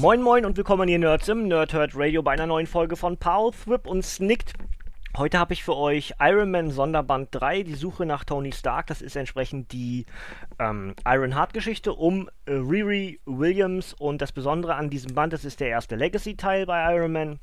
[0.00, 3.52] Moin Moin und willkommen hier Nerds im Nerdhurt Radio bei einer neuen Folge von Power
[3.66, 4.54] Whip und Snicked.
[5.14, 8.86] Heute habe ich für euch Iron Man Sonderband 3, die Suche nach Tony Stark.
[8.86, 10.06] Das ist entsprechend die
[10.58, 15.44] ähm, Iron Heart Geschichte um äh, Riri Williams und das Besondere an diesem Band, das
[15.44, 17.38] ist der erste Legacy-Teil bei Iron Man.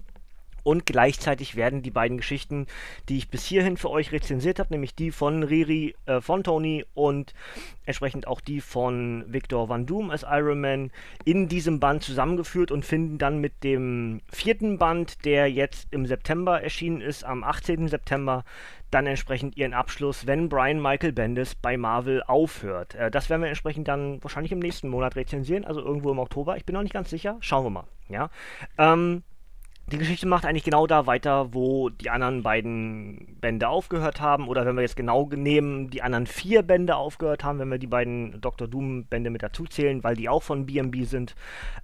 [0.67, 2.67] Und gleichzeitig werden die beiden Geschichten,
[3.07, 6.84] die ich bis hierhin für euch rezensiert habe, nämlich die von Riri, äh, von Tony
[6.93, 7.34] und
[7.85, 10.91] entsprechend auch die von Victor Van Doom als Iron Man,
[11.23, 16.62] in diesem Band zusammengeführt und finden dann mit dem vierten Band, der jetzt im September
[16.62, 17.88] erschienen ist, am 18.
[17.88, 18.43] September,
[18.91, 22.93] dann entsprechend ihren Abschluss, wenn Brian Michael Bendis bei Marvel aufhört.
[22.95, 26.57] Äh, das werden wir entsprechend dann wahrscheinlich im nächsten Monat rezensieren, also irgendwo im Oktober.
[26.57, 27.38] Ich bin noch nicht ganz sicher.
[27.40, 27.88] Schauen wir mal.
[28.10, 28.29] Ja.
[28.77, 29.23] Ähm,
[29.91, 34.49] die Geschichte macht eigentlich genau da weiter, wo die anderen beiden Bände aufgehört haben.
[34.49, 37.88] Oder wenn wir jetzt genau nehmen, die anderen vier Bände aufgehört haben, wenn wir die
[37.88, 38.68] beiden Dr.
[38.68, 41.35] Doom-Bände mit dazu zählen, weil die auch von BMB sind.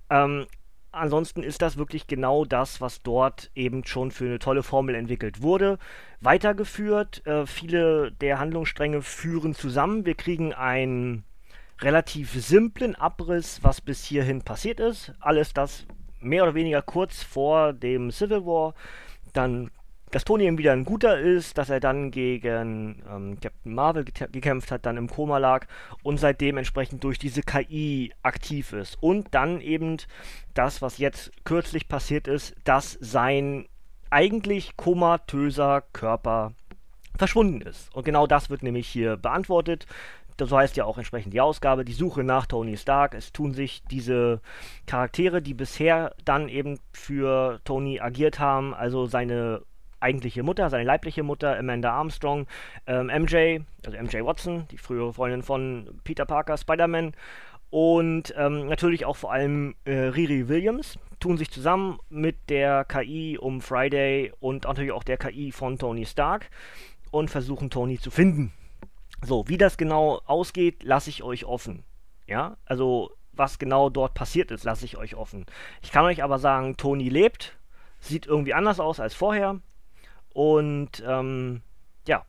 [0.10, 0.46] Ähm,
[0.92, 5.42] ansonsten ist das wirklich genau das, was dort eben schon für eine tolle Formel entwickelt
[5.42, 5.80] wurde.
[6.20, 10.06] Weitergeführt, äh, viele der Handlungsstränge führen zusammen.
[10.06, 11.24] Wir kriegen einen
[11.80, 15.14] relativ simplen Abriss, was bis hierhin passiert ist.
[15.20, 15.86] Alles das,
[16.24, 18.74] mehr oder weniger kurz vor dem Civil War
[19.34, 19.72] dann
[20.14, 24.70] dass Tony eben wieder ein guter ist, dass er dann gegen ähm, Captain Marvel gekämpft
[24.70, 25.66] hat, dann im Koma lag
[26.04, 29.02] und seitdem entsprechend durch diese KI aktiv ist.
[29.02, 29.98] Und dann eben
[30.54, 33.66] das, was jetzt kürzlich passiert ist, dass sein
[34.12, 36.54] eigentlich komatöser Körper
[37.18, 37.92] verschwunden ist.
[37.96, 39.88] Und genau das wird nämlich hier beantwortet
[40.40, 43.14] so heißt ja auch entsprechend die Ausgabe, die Suche nach Tony Stark.
[43.14, 44.42] Es tun sich diese
[44.86, 49.62] Charaktere, die bisher dann eben für Tony agiert haben, also seine
[50.00, 52.46] eigentliche Mutter, seine leibliche Mutter, Amanda Armstrong,
[52.88, 57.14] ähm, MJ, also MJ Watson, die frühere Freundin von Peter Parker, Spider-Man
[57.74, 63.38] und ähm, natürlich auch vor allem äh, Riri Williams tun sich zusammen mit der KI
[63.40, 66.52] um Friday und natürlich auch der KI von Tony Stark
[67.10, 68.54] und versuchen Tony zu finden.
[69.24, 71.84] So, wie das genau ausgeht, lasse ich euch offen.
[72.28, 75.46] Ja, also was genau dort passiert ist, lasse ich euch offen.
[75.82, 77.58] Ich kann euch aber sagen, Tony lebt,
[78.00, 79.60] sieht irgendwie anders aus als vorher.
[80.34, 81.62] Und ähm,
[82.08, 82.26] ja,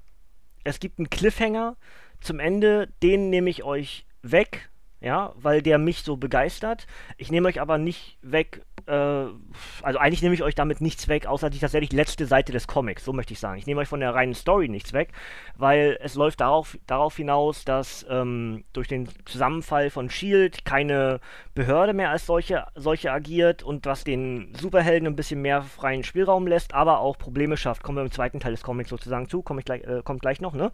[0.62, 1.77] es gibt einen Cliffhanger
[2.21, 6.87] zum Ende, den nehme ich euch weg, ja, weil der mich so begeistert.
[7.19, 11.49] Ich nehme euch aber nicht weg, also eigentlich nehme ich euch damit nichts weg, außer
[11.49, 13.59] die tatsächlich letzte Seite des Comics, so möchte ich sagen.
[13.59, 15.12] Ich nehme euch von der reinen Story nichts weg,
[15.56, 21.21] weil es läuft darauf, darauf hinaus, dass ähm, durch den Zusammenfall von Shield keine
[21.55, 26.47] Behörde mehr als solche, solche agiert und was den Superhelden ein bisschen mehr freien Spielraum
[26.47, 27.83] lässt, aber auch Probleme schafft.
[27.83, 30.41] Kommen wir im zweiten Teil des Comics sozusagen zu, Komm ich gleich, äh, kommt gleich
[30.41, 30.72] noch, ne?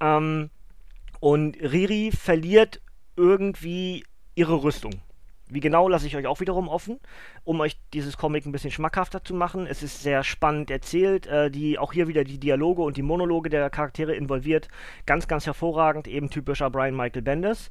[0.00, 0.50] Ähm,
[1.20, 2.80] und Riri verliert
[3.16, 4.92] irgendwie ihre Rüstung.
[5.48, 6.98] Wie genau lasse ich euch auch wiederum offen,
[7.44, 9.66] um euch dieses Comic ein bisschen schmackhafter zu machen.
[9.66, 13.48] Es ist sehr spannend erzählt, äh, die auch hier wieder die Dialoge und die Monologe
[13.48, 14.68] der Charaktere involviert.
[15.06, 17.70] Ganz, ganz hervorragend, eben typischer Brian Michael Bendis.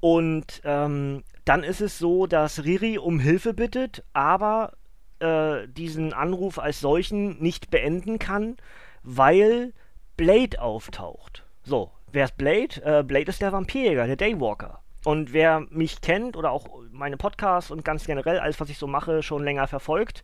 [0.00, 4.74] Und ähm, dann ist es so, dass Riri um Hilfe bittet, aber
[5.18, 8.56] äh, diesen Anruf als solchen nicht beenden kann,
[9.02, 9.72] weil
[10.16, 11.44] Blade auftaucht.
[11.64, 12.80] So, wer ist Blade?
[12.84, 14.80] Äh, Blade ist der Vampirjäger, der Daywalker.
[15.08, 18.86] Und wer mich kennt oder auch meine Podcasts und ganz generell alles, was ich so
[18.86, 20.22] mache, schon länger verfolgt,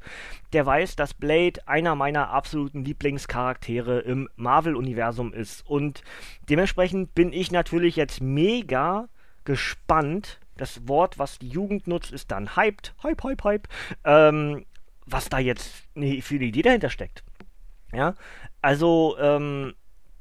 [0.53, 5.67] der weiß, dass Blade einer meiner absoluten Lieblingscharaktere im Marvel-Universum ist.
[5.67, 6.03] Und
[6.51, 9.09] dementsprechend bin ich natürlich jetzt mega
[9.45, 10.39] gespannt.
[10.59, 12.93] Das Wort, was die Jugend nutzt, ist dann hyped.
[13.03, 13.69] Hype, hype, hype.
[14.05, 14.67] Ähm,
[15.07, 17.25] was da jetzt für eine Idee dahinter steckt.
[17.91, 18.17] Ja,
[18.61, 19.73] also, ähm,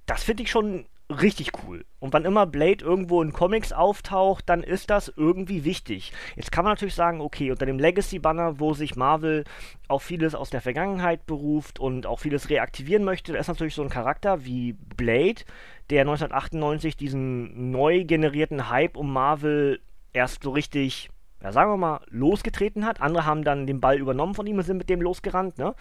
[0.06, 0.86] das finde ich schon
[1.22, 1.86] richtig cool.
[2.00, 6.12] Und wann immer Blade irgendwo in Comics auftaucht, dann ist das irgendwie wichtig.
[6.36, 9.44] Jetzt kann man natürlich sagen, okay, unter dem Legacy-Banner, wo sich Marvel
[9.88, 13.84] auf vieles aus der Vergangenheit beruft und auch vieles reaktivieren möchte, da ist natürlich so
[13.84, 15.42] ein Charakter wie Blade,
[15.90, 19.80] der 1998 diesen neu generierten Hype um Marvel
[20.14, 21.10] erst so richtig
[21.44, 23.02] ja, sagen wir mal, losgetreten hat.
[23.02, 25.58] Andere haben dann den Ball übernommen von ihm und sind mit dem losgerannt.
[25.58, 25.76] Ne?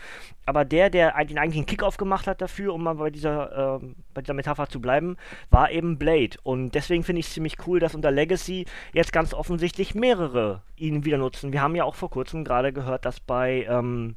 [0.45, 4.23] Aber der, der den eigentlichen Kickoff gemacht hat dafür, um mal bei dieser, äh, bei
[4.23, 5.17] dieser Metapher zu bleiben,
[5.51, 6.37] war eben Blade.
[6.43, 11.05] Und deswegen finde ich es ziemlich cool, dass unter Legacy jetzt ganz offensichtlich mehrere ihn
[11.05, 11.53] wieder nutzen.
[11.53, 14.17] Wir haben ja auch vor kurzem gerade gehört, dass bei, ähm,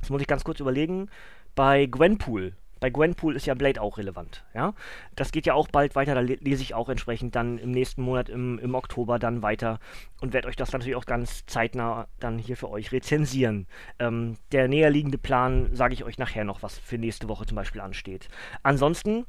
[0.00, 1.10] das muss ich ganz kurz überlegen,
[1.54, 4.74] bei Gwenpool bei Gwenpool ist ja Blade auch relevant, ja.
[5.14, 8.28] Das geht ja auch bald weiter, da lese ich auch entsprechend dann im nächsten Monat,
[8.28, 9.78] im, im Oktober dann weiter
[10.20, 13.66] und werde euch das natürlich auch ganz zeitnah dann hier für euch rezensieren.
[13.98, 17.56] Ähm, der näher liegende Plan sage ich euch nachher noch, was für nächste Woche zum
[17.56, 18.28] Beispiel ansteht.
[18.62, 19.26] Ansonsten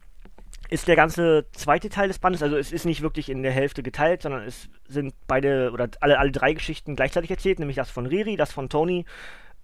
[0.69, 3.83] ist der ganze zweite Teil des Bandes, also es ist nicht wirklich in der Hälfte
[3.83, 8.05] geteilt, sondern es sind beide oder alle, alle drei Geschichten gleichzeitig erzählt, nämlich das von
[8.05, 9.05] Riri, das von Tony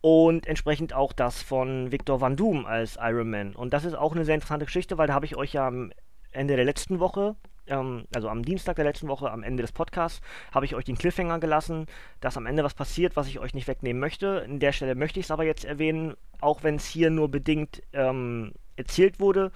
[0.07, 3.53] und entsprechend auch das von Victor Van Doom als Iron Man.
[3.53, 5.91] Und das ist auch eine sehr interessante Geschichte, weil da habe ich euch ja am
[6.31, 7.35] Ende der letzten Woche,
[7.67, 10.21] ähm, also am Dienstag der letzten Woche, am Ende des Podcasts,
[10.53, 11.87] habe ich euch den Cliffhanger gelassen,
[12.21, 14.45] dass am Ende was passiert, was ich euch nicht wegnehmen möchte.
[14.47, 17.83] In der Stelle möchte ich es aber jetzt erwähnen, auch wenn es hier nur bedingt
[17.91, 19.51] ähm, erzählt wurde.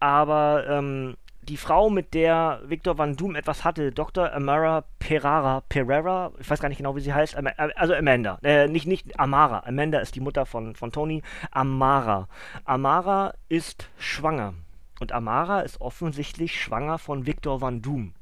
[0.00, 4.32] Aber ähm, die Frau, mit der Victor Van Doom etwas hatte, Dr.
[4.32, 7.36] Amara Pereira, Pereira, ich weiß gar nicht genau, wie sie heißt,
[7.76, 12.28] also Amanda, äh, nicht, nicht Amara, Amanda ist die Mutter von, von Tony, Amara.
[12.64, 14.54] Amara ist schwanger
[15.00, 18.14] und Amara ist offensichtlich schwanger von Victor Van Doom.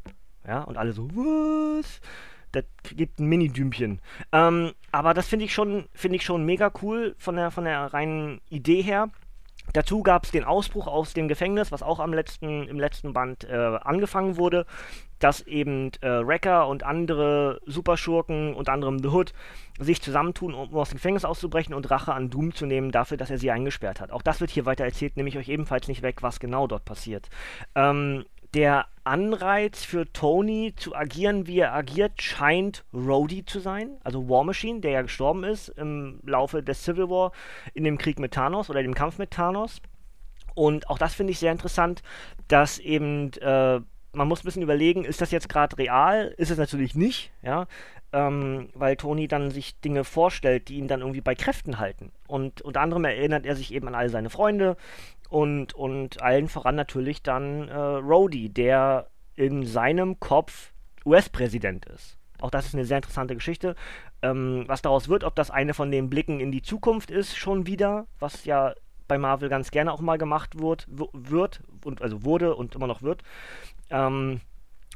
[0.46, 2.00] Ja, und alle so, was?
[2.50, 2.64] Das
[2.94, 4.00] gibt ein Mini-Dümchen.
[4.32, 8.40] Ähm, aber das finde ich schon, ich schon mega cool von der, von der reinen
[8.50, 9.08] Idee her.
[9.72, 13.44] Dazu gab es den Ausbruch aus dem Gefängnis, was auch am letzten, im letzten Band
[13.44, 14.66] äh, angefangen wurde,
[15.18, 19.32] dass eben äh, Wrecker und andere Superschurken, unter anderem The Hood,
[19.78, 23.30] sich zusammentun, um aus dem Gefängnis auszubrechen und Rache an Doom zu nehmen dafür, dass
[23.30, 24.10] er sie eingesperrt hat.
[24.10, 26.84] Auch das wird hier weiter erzählt, nehme ich euch ebenfalls nicht weg, was genau dort
[26.84, 27.30] passiert.
[27.74, 34.28] Ähm, der Anreiz für Tony zu agieren, wie er agiert, scheint Rhodey zu sein, also
[34.28, 37.32] War Machine, der ja gestorben ist im Laufe des Civil War
[37.74, 39.80] in dem Krieg mit Thanos oder dem Kampf mit Thanos.
[40.54, 42.02] Und auch das finde ich sehr interessant,
[42.46, 43.80] dass eben äh,
[44.12, 46.34] man muss ein bisschen überlegen, ist das jetzt gerade real?
[46.36, 47.66] Ist es natürlich nicht, ja,
[48.12, 52.12] ähm, weil Tony dann sich Dinge vorstellt, die ihn dann irgendwie bei Kräften halten.
[52.26, 54.76] Und unter anderem erinnert er sich eben an all seine Freunde
[55.28, 60.72] und, und allen voran natürlich dann äh, Rhodey, der in seinem Kopf
[61.06, 62.18] US-Präsident ist.
[62.40, 63.76] Auch das ist eine sehr interessante Geschichte.
[64.20, 67.66] Ähm, was daraus wird, ob das eine von den Blicken in die Zukunft ist, schon
[67.66, 68.74] wieder, was ja
[69.08, 73.02] bei Marvel ganz gerne auch mal gemacht wird, wird und also wurde und immer noch
[73.02, 73.22] wird.
[73.90, 74.40] Ähm,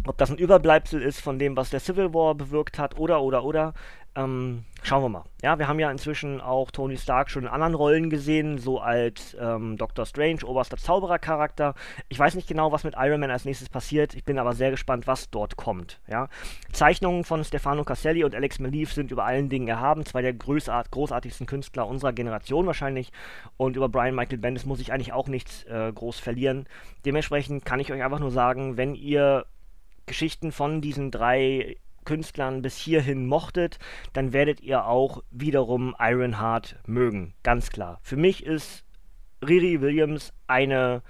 [0.07, 3.45] ob das ein Überbleibsel ist von dem, was der Civil War bewirkt hat, oder, oder,
[3.45, 3.75] oder.
[4.17, 5.25] Ähm, schauen wir mal.
[5.43, 9.37] Ja, wir haben ja inzwischen auch Tony Stark schon in anderen Rollen gesehen, so als
[9.39, 11.75] ähm, Doctor Strange, oberster Zauberer-Charakter.
[12.09, 14.15] Ich weiß nicht genau, was mit Iron Man als nächstes passiert.
[14.15, 16.01] Ich bin aber sehr gespannt, was dort kommt.
[16.09, 16.29] Ja,
[16.73, 20.07] Zeichnungen von Stefano Caselli und Alex Malief sind über allen Dingen erhaben.
[20.07, 23.13] Zwei der großart großartigsten Künstler unserer Generation wahrscheinlich.
[23.59, 26.67] Und über Brian Michael Bendis muss ich eigentlich auch nichts äh, groß verlieren.
[27.05, 29.45] Dementsprechend kann ich euch einfach nur sagen, wenn ihr
[30.07, 33.79] Geschichten von diesen drei Künstlern bis hierhin mochtet,
[34.13, 37.35] dann werdet ihr auch wiederum Ironheart mögen.
[37.43, 37.99] Ganz klar.
[38.03, 38.85] Für mich ist
[39.47, 41.03] Riri Williams eine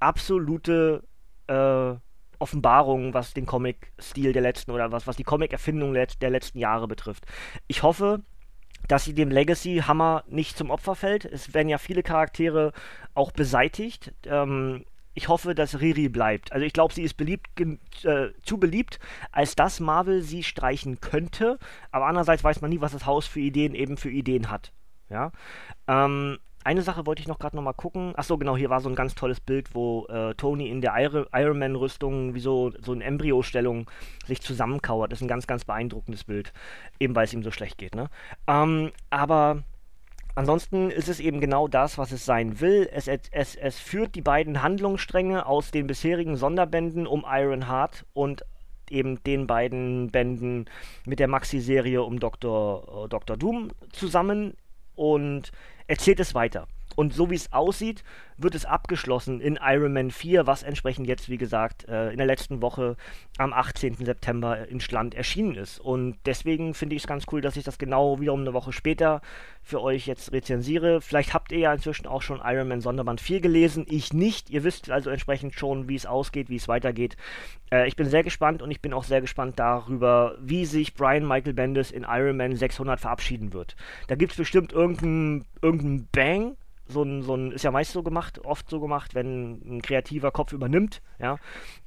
[0.00, 1.04] absolute
[1.46, 1.94] äh,
[2.38, 7.24] Offenbarung, was den Comic-Stil der letzten oder was, was die Comic-Erfindung der letzten Jahre betrifft.
[7.68, 8.20] Ich hoffe,
[8.88, 11.24] dass sie dem Legacy-Hammer nicht zum Opfer fällt.
[11.24, 12.72] Es werden ja viele Charaktere
[13.14, 14.12] auch beseitigt.
[14.26, 14.84] Ähm,
[15.14, 16.52] ich hoffe, dass Riri bleibt.
[16.52, 17.48] Also ich glaube, sie ist beliebt,
[18.04, 18.98] äh, zu beliebt,
[19.32, 21.58] als dass Marvel sie streichen könnte.
[21.90, 24.72] Aber andererseits weiß man nie, was das Haus für Ideen eben für Ideen hat.
[25.08, 25.32] Ja.
[25.86, 28.14] Ähm, eine Sache wollte ich noch gerade noch mal gucken.
[28.16, 31.58] Achso, genau, hier war so ein ganz tolles Bild, wo äh, Tony in der Iron
[31.58, 33.90] Man-Rüstung wie so, so in Embryo-Stellung
[34.26, 35.12] sich zusammenkauert.
[35.12, 36.54] Das ist ein ganz, ganz beeindruckendes Bild.
[36.98, 38.08] Eben weil es ihm so schlecht geht, ne?
[38.46, 39.62] Ähm, aber
[40.36, 42.88] Ansonsten ist es eben genau das, was es sein will.
[42.92, 48.44] Es, es, es führt die beiden Handlungsstränge aus den bisherigen Sonderbänden um Ironheart und
[48.90, 50.66] eben den beiden Bänden
[51.06, 53.04] mit der Maxi-Serie um Dr.
[53.04, 53.36] Äh, Dr.
[53.36, 54.54] Doom zusammen
[54.94, 55.52] und
[55.86, 56.66] erzählt es weiter.
[56.96, 58.04] Und so wie es aussieht,
[58.36, 62.26] wird es abgeschlossen in Iron Man 4, was entsprechend jetzt, wie gesagt, äh, in der
[62.26, 62.96] letzten Woche
[63.38, 63.94] am 18.
[64.04, 65.78] September in Schland erschienen ist.
[65.78, 69.20] Und deswegen finde ich es ganz cool, dass ich das genau wiederum eine Woche später
[69.62, 71.00] für euch jetzt rezensiere.
[71.00, 73.86] Vielleicht habt ihr ja inzwischen auch schon Iron Man Sonderband 4 gelesen.
[73.88, 74.50] Ich nicht.
[74.50, 77.16] Ihr wisst also entsprechend schon, wie es ausgeht, wie es weitergeht.
[77.70, 81.26] Äh, ich bin sehr gespannt und ich bin auch sehr gespannt darüber, wie sich Brian
[81.26, 83.76] Michael Bendis in Iron Man 600 verabschieden wird.
[84.08, 88.02] Da gibt es bestimmt irgendeinen irgendein Bang so ein, so ein, ist ja meist so
[88.02, 91.38] gemacht, oft so gemacht, wenn ein kreativer Kopf übernimmt, ja.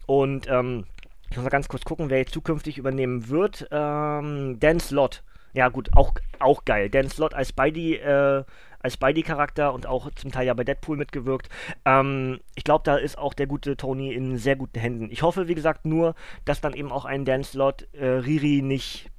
[0.05, 0.85] Und ähm,
[1.29, 3.67] ich muss mal ganz kurz gucken, wer jetzt zukünftig übernehmen wird.
[3.71, 5.23] Ähm, Dan Slott.
[5.53, 6.89] Ja, gut, auch, auch geil.
[6.89, 8.43] Dan Slott als Spidey, äh,
[8.79, 11.49] als Spidey-Charakter und auch zum Teil ja bei Deadpool mitgewirkt.
[11.83, 15.09] Ähm, ich glaube, da ist auch der gute Tony in sehr guten Händen.
[15.11, 19.09] Ich hoffe, wie gesagt, nur, dass dann eben auch ein Dan Slott äh, Riri nicht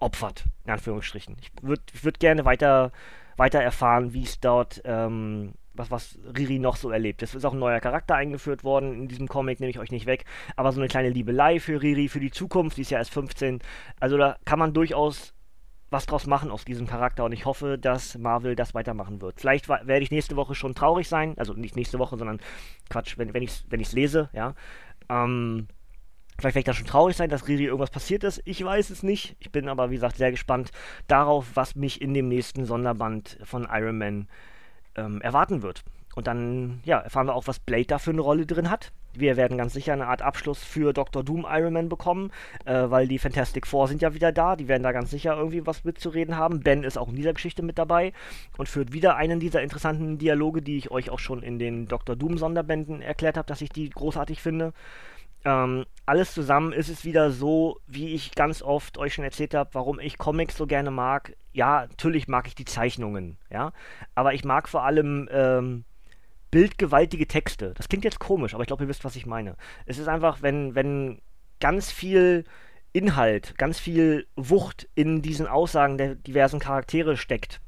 [0.00, 1.36] opfert, in Anführungsstrichen.
[1.40, 2.90] Ich würde würd gerne weiter,
[3.36, 7.22] weiter erfahren, wie es dort ähm, was, was Riri noch so erlebt.
[7.22, 10.06] Es ist auch ein neuer Charakter eingeführt worden in diesem Comic, nehme ich euch nicht
[10.06, 10.24] weg.
[10.56, 13.60] Aber so eine kleine Liebelei für Riri, für die Zukunft, die ist ja erst 15.
[14.00, 15.34] Also da kann man durchaus
[15.90, 19.40] was draus machen aus diesem Charakter und ich hoffe, dass Marvel das weitermachen wird.
[19.40, 22.40] Vielleicht werde ich nächste Woche schon traurig sein, also nicht nächste Woche, sondern
[22.88, 24.54] Quatsch, wenn, wenn ich es wenn lese, ja.
[25.10, 25.68] Ähm,
[26.42, 28.42] vielleicht werde ich da schon traurig sein, dass Riri irgendwas passiert ist.
[28.44, 29.36] Ich weiß es nicht.
[29.38, 30.70] Ich bin aber, wie gesagt, sehr gespannt
[31.06, 34.28] darauf, was mich in dem nächsten Sonderband von Iron Man
[34.96, 35.84] ähm, erwarten wird.
[36.14, 38.92] Und dann ja, erfahren wir auch, was Blade da für eine Rolle drin hat.
[39.14, 41.22] Wir werden ganz sicher eine Art Abschluss für Dr.
[41.22, 42.30] Doom Iron Man bekommen,
[42.64, 44.56] äh, weil die Fantastic Four sind ja wieder da.
[44.56, 46.60] Die werden da ganz sicher irgendwie was mitzureden haben.
[46.60, 48.12] Ben ist auch in dieser Geschichte mit dabei
[48.58, 52.16] und führt wieder einen dieser interessanten Dialoge, die ich euch auch schon in den Dr.
[52.16, 54.72] Doom Sonderbänden erklärt habe, dass ich die großartig finde.
[55.44, 59.70] Ähm, alles zusammen ist es wieder so, wie ich ganz oft euch schon erzählt habe,
[59.72, 61.36] warum ich Comics so gerne mag.
[61.52, 63.72] Ja, natürlich mag ich die Zeichnungen, ja,
[64.14, 65.84] aber ich mag vor allem ähm,
[66.50, 67.74] bildgewaltige Texte.
[67.76, 69.56] Das klingt jetzt komisch, aber ich glaube, ihr wisst, was ich meine.
[69.86, 71.20] Es ist einfach, wenn, wenn
[71.60, 72.44] ganz viel
[72.92, 77.60] Inhalt, ganz viel Wucht in diesen Aussagen der diversen Charaktere steckt,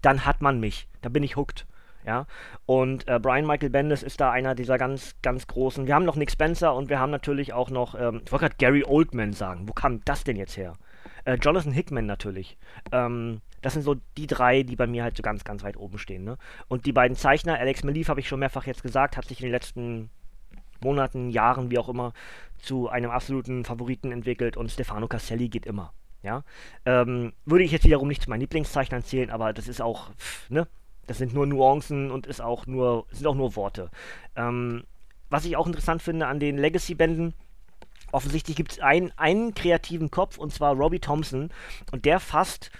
[0.00, 0.88] dann hat man mich.
[1.02, 1.66] Da bin ich hooked.
[2.06, 2.26] Ja,
[2.64, 5.86] und äh, Brian Michael Bendis ist da einer dieser ganz, ganz großen.
[5.86, 8.56] Wir haben noch Nick Spencer und wir haben natürlich auch noch, ähm, ich wollte gerade
[8.58, 9.68] Gary Oldman sagen.
[9.68, 10.72] Wo kam das denn jetzt her?
[11.24, 12.56] Äh, Jonathan Hickman natürlich.
[12.92, 15.98] Ähm, das sind so die drei, die bei mir halt so ganz, ganz weit oben
[15.98, 16.24] stehen.
[16.24, 16.38] Ne?
[16.68, 19.46] Und die beiden Zeichner, Alex Malief, habe ich schon mehrfach jetzt gesagt, hat sich in
[19.46, 20.10] den letzten
[20.82, 22.12] Monaten, Jahren, wie auch immer,
[22.58, 25.92] zu einem absoluten Favoriten entwickelt und Stefano Caselli geht immer.
[26.22, 26.44] Ja,
[26.84, 30.50] ähm, würde ich jetzt wiederum nicht zu meinen Lieblingszeichnern zählen, aber das ist auch, pff,
[30.50, 30.68] ne,
[31.10, 33.90] das sind nur Nuancen und ist auch nur, sind auch nur Worte.
[34.36, 34.84] Ähm,
[35.28, 37.34] was ich auch interessant finde an den Legacy-Bänden,
[38.12, 41.50] offensichtlich gibt es ein, einen kreativen Kopf und zwar Robbie Thompson
[41.90, 42.70] und der fasst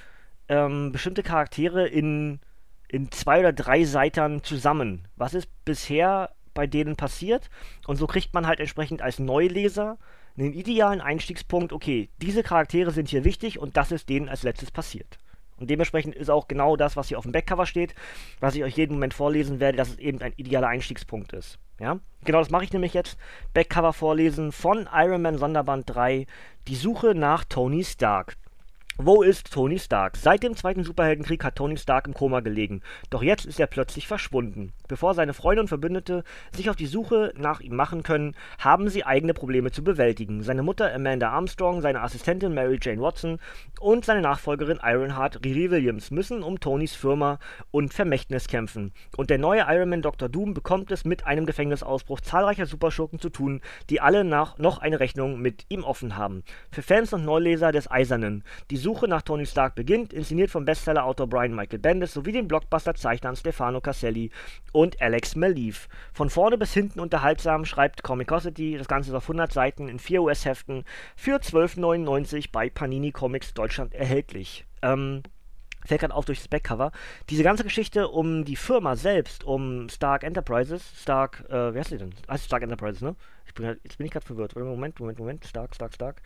[0.49, 2.39] ähm, bestimmte Charaktere in,
[2.87, 5.09] in zwei oder drei Seitern zusammen.
[5.17, 7.51] Was ist bisher bei denen passiert?
[7.89, 9.99] Und so kriegt man halt entsprechend als Neuleser
[10.39, 14.71] einen idealen Einstiegspunkt, okay, diese Charaktere sind hier wichtig und das ist denen als letztes
[14.71, 15.19] passiert.
[15.61, 17.95] Und dementsprechend ist auch genau das, was hier auf dem Backcover steht,
[18.41, 21.59] was ich euch jeden Moment vorlesen werde, dass es eben ein idealer Einstiegspunkt ist.
[21.79, 22.01] Ja?
[22.25, 23.19] Genau das mache ich nämlich jetzt.
[23.55, 26.27] Backcover vorlesen von Iron Man Sonderband 3,
[26.67, 28.37] die Suche nach Tony Stark.
[29.03, 30.19] Wo ist Tony Stark?
[30.19, 32.83] Seit dem Zweiten Superheldenkrieg hat Tony Stark im Koma gelegen.
[33.09, 34.75] Doch jetzt ist er plötzlich verschwunden.
[34.89, 36.23] Bevor seine Freunde und Verbündete
[36.55, 40.43] sich auf die Suche nach ihm machen können, haben sie eigene Probleme zu bewältigen.
[40.43, 43.39] Seine Mutter Amanda Armstrong, seine Assistentin Mary Jane Watson
[43.81, 47.39] und seine Nachfolgerin Ironheart Riri Williams müssen um Tonys Firma
[47.71, 48.93] und Vermächtnis kämpfen.
[49.17, 50.29] Und der neue Iron Man Dr.
[50.29, 55.01] Doom bekommt es mit einem Gefängnisausbruch zahlreicher Superschurken zu tun, die alle nach noch eine
[55.01, 56.45] Rechnung mit ihm offen haben.
[56.71, 58.45] Für Fans und Neuleser des Eisernen.
[58.71, 62.49] Die Suche Suche nach Tony Stark beginnt, inszeniert vom Bestseller-Autor Brian Michael Bendis sowie den
[62.49, 64.33] Blockbuster-Zeichnern Stefano Caselli
[64.73, 65.89] und Alex Malief.
[66.13, 70.23] Von vorne bis hinten unterhaltsam schreibt Comicosity, das Ganze ist auf 100 Seiten in 4
[70.23, 74.67] US-Heften für 12,99 bei Panini Comics Deutschland erhältlich.
[74.83, 75.23] Ähm,
[75.87, 76.91] fällt gerade auf durch das Backcover.
[77.29, 81.99] Diese ganze Geschichte um die Firma selbst, um Stark Enterprises, Stark, äh, wie heißt sie
[81.99, 82.13] denn?
[82.29, 83.15] Heißt Stark Enterprises, ne?
[83.47, 84.57] Ich bin, jetzt bin ich gerade verwirrt.
[84.57, 85.45] Moment, Moment, Moment.
[85.45, 86.23] Stark, Stark, Stark.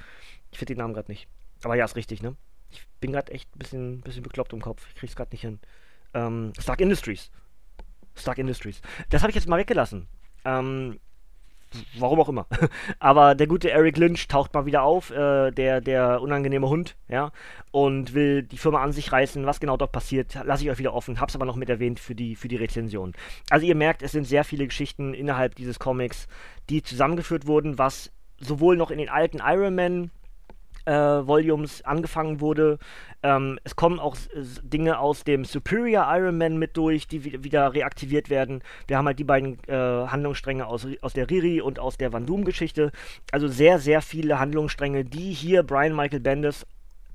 [0.50, 1.28] Ich finde den Namen gerade nicht.
[1.62, 2.37] Aber ja, ist richtig, ne?
[2.75, 4.87] Ich bin gerade echt ein bisschen, bisschen bekloppt im Kopf.
[4.88, 5.61] Ich krieg's gerade nicht hin.
[6.12, 7.31] Ähm, Stark Industries.
[8.14, 8.81] Stark Industries.
[9.11, 10.07] Das habe ich jetzt mal weggelassen.
[10.45, 10.99] Ähm,
[11.99, 12.47] warum auch immer.
[12.99, 17.33] Aber der gute Eric Lynch taucht mal wieder auf, äh, der, der unangenehme Hund, ja,
[17.71, 19.47] und will die Firma an sich reißen.
[19.47, 22.14] Was genau dort passiert, lasse ich euch wieder offen, hab's aber noch mit erwähnt für
[22.14, 23.12] die, für die Rezension.
[23.50, 26.28] Also ihr merkt, es sind sehr viele Geschichten innerhalb dieses Comics,
[26.71, 30.11] die zusammengeführt wurden, was sowohl noch in den alten Iron Man
[30.92, 32.78] Volumes angefangen wurde.
[33.22, 34.16] Ähm, es kommen auch
[34.62, 38.62] Dinge aus dem Superior Iron Man mit durch, die wieder reaktiviert werden.
[38.86, 42.26] Wir haben halt die beiden äh, Handlungsstränge aus, aus der Riri und aus der Van
[42.26, 42.92] Doom-Geschichte.
[43.32, 46.66] Also sehr, sehr viele Handlungsstränge, die hier Brian Michael Bendis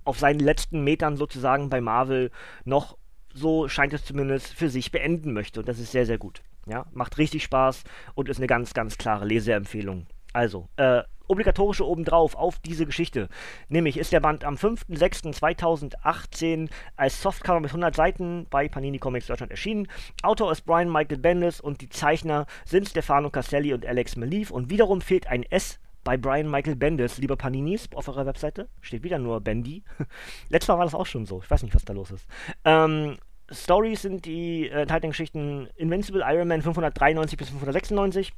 [0.03, 2.31] auf seinen letzten Metern sozusagen bei Marvel
[2.65, 2.97] noch,
[3.33, 5.59] so scheint es zumindest, für sich beenden möchte.
[5.59, 6.41] Und das ist sehr, sehr gut.
[6.65, 7.83] Ja, macht richtig Spaß
[8.15, 10.07] und ist eine ganz, ganz klare Leseempfehlung.
[10.33, 13.29] Also, äh, obligatorische obendrauf auf diese Geschichte.
[13.69, 16.67] Nämlich ist der Band am 5.6.2018
[16.97, 19.87] als Softcover mit 100 Seiten bei Panini Comics Deutschland erschienen.
[20.23, 24.69] Autor ist Brian Michael Bendis und die Zeichner sind Stefano Castelli und Alex Malief und
[24.69, 28.69] wiederum fehlt ein S bei Brian Michael Bendis, lieber Paninis, auf eurer Webseite.
[28.81, 29.83] Steht wieder nur Bendy.
[30.49, 31.41] Letztes Mal war das auch schon so.
[31.43, 32.25] Ich weiß nicht, was da los ist.
[32.65, 33.17] Ähm,
[33.51, 38.33] Stories sind die äh, enthaltenen Geschichten Invincible Iron Man 593 bis 596.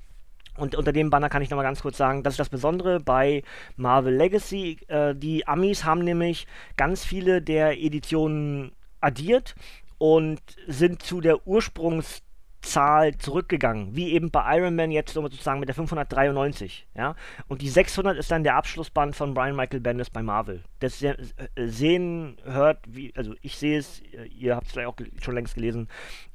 [0.57, 3.43] Und unter dem Banner kann ich nochmal ganz kurz sagen, das ist das Besondere bei
[3.77, 4.79] Marvel Legacy.
[4.87, 6.45] Äh, die Amis haben nämlich
[6.77, 9.55] ganz viele der Editionen addiert
[9.97, 12.21] und sind zu der Ursprungs-
[12.61, 17.15] Zahl zurückgegangen, wie eben bei Iron Man jetzt sozusagen mit der 593, ja.
[17.47, 20.61] Und die 600 ist dann der Abschlussband von Brian Michael Bendis bei Marvel.
[20.79, 21.15] Das äh,
[21.57, 24.01] sehen, hört, wie, also ich sehe es,
[24.37, 25.87] ihr habt es vielleicht auch schon längst gelesen,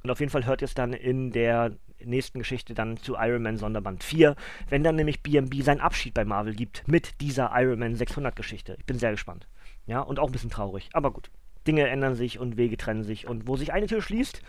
[0.03, 1.71] und auf jeden Fall hört ihr es dann in der
[2.03, 4.35] nächsten Geschichte dann zu Iron Man Sonderband 4,
[4.69, 8.75] wenn dann nämlich BMB seinen Abschied bei Marvel gibt mit dieser Iron Man 600 Geschichte.
[8.79, 9.47] Ich bin sehr gespannt.
[9.85, 11.29] Ja, und auch ein bisschen traurig, aber gut.
[11.65, 14.41] Dinge ändern sich und Wege trennen sich und wo sich eine Tür schließt,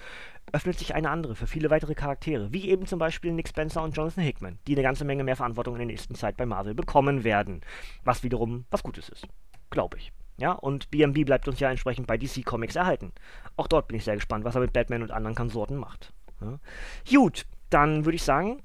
[0.52, 3.96] öffnet sich eine andere für viele weitere Charaktere, wie eben zum Beispiel Nick Spencer und
[3.96, 7.24] Jonathan Hickman, die eine ganze Menge mehr Verantwortung in der nächsten Zeit bei Marvel bekommen
[7.24, 7.60] werden,
[8.04, 9.26] was wiederum was Gutes ist,
[9.70, 10.12] glaube ich.
[10.38, 13.12] Ja, und BMB bleibt uns ja entsprechend bei DC Comics erhalten.
[13.56, 16.14] Auch dort bin ich sehr gespannt, was er mit Batman und anderen Konsorten macht.
[16.40, 16.59] Ja.
[17.11, 18.62] Gut, dann würde ich sagen,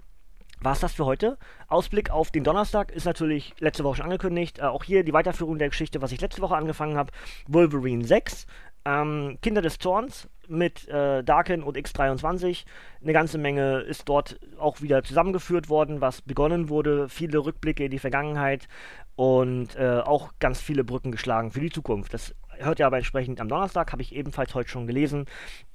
[0.64, 1.38] war es das für heute.
[1.68, 4.60] Ausblick auf den Donnerstag ist natürlich letzte Woche schon angekündigt.
[4.60, 7.12] Äh, auch hier die Weiterführung der Geschichte, was ich letzte Woche angefangen habe.
[7.48, 8.48] Wolverine 6.
[8.86, 12.66] Ähm, Kinder des Zorns mit äh, Darken und X23.
[13.02, 17.08] Eine ganze Menge ist dort auch wieder zusammengeführt worden, was begonnen wurde.
[17.10, 18.68] Viele Rückblicke in die Vergangenheit
[19.16, 22.14] und äh, auch ganz viele Brücken geschlagen für die Zukunft.
[22.14, 25.26] Das hört ihr aber entsprechend am Donnerstag, habe ich ebenfalls heute schon gelesen,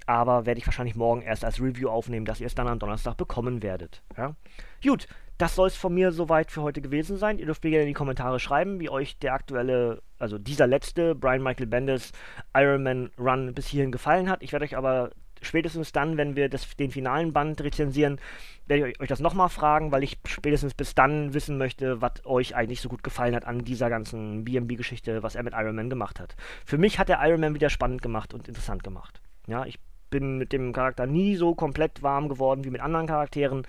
[0.07, 3.17] aber werde ich wahrscheinlich morgen erst als Review aufnehmen, dass ihr es dann am Donnerstag
[3.17, 4.03] bekommen werdet.
[4.17, 4.35] Ja?
[4.83, 5.07] Gut,
[5.39, 7.39] das soll es von mir soweit für heute gewesen sein.
[7.39, 11.15] Ihr dürft mir gerne in die Kommentare schreiben, wie euch der aktuelle, also dieser letzte
[11.15, 12.13] Brian Michael Bendis
[12.57, 14.43] Iron Man Run bis hierhin gefallen hat.
[14.43, 18.21] Ich werde euch aber spätestens dann, wenn wir das, den finalen Band rezensieren,
[18.67, 22.55] werde ich euch das nochmal fragen, weil ich spätestens bis dann wissen möchte, was euch
[22.55, 26.21] eigentlich so gut gefallen hat an dieser ganzen BMB-Geschichte, was er mit Iron Man gemacht
[26.21, 26.37] hat.
[26.65, 29.21] Für mich hat er Iron Man wieder spannend gemacht und interessant gemacht.
[29.47, 29.79] Ja, ich
[30.11, 33.67] bin mit dem Charakter nie so komplett warm geworden wie mit anderen Charakteren,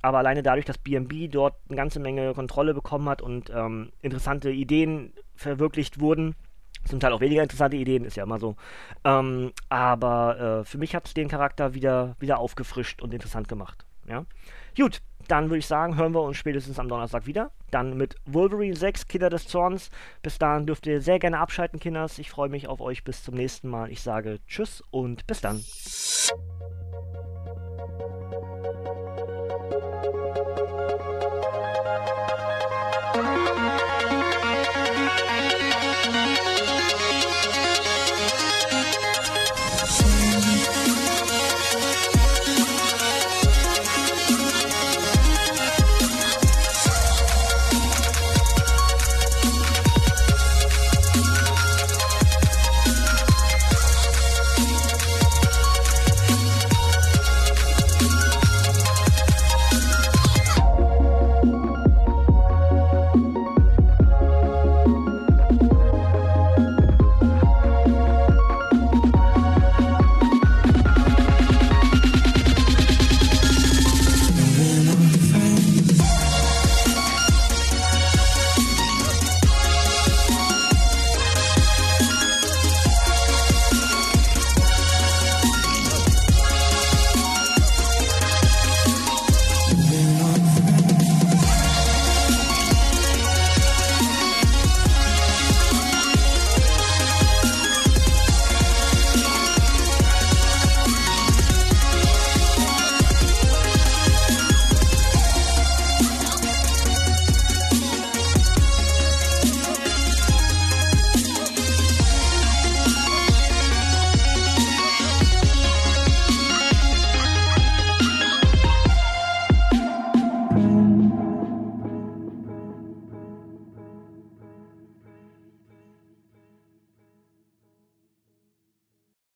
[0.00, 4.50] aber alleine dadurch, dass BMB dort eine ganze Menge Kontrolle bekommen hat und ähm, interessante
[4.50, 6.34] Ideen verwirklicht wurden,
[6.84, 8.56] zum Teil auch weniger interessante Ideen, ist ja immer so.
[9.04, 13.84] Ähm, aber äh, für mich hat es den Charakter wieder, wieder aufgefrischt und interessant gemacht.
[14.06, 14.24] Ja?
[14.76, 17.50] Gut, dann würde ich sagen, hören wir uns spätestens am Donnerstag wieder.
[17.70, 19.90] Dann mit Wolverine 6, Kinder des Zorns.
[20.22, 22.18] Bis dahin dürft ihr sehr gerne abschalten, Kinders.
[22.18, 23.90] Ich freue mich auf euch bis zum nächsten Mal.
[23.90, 25.62] Ich sage Tschüss und bis dann.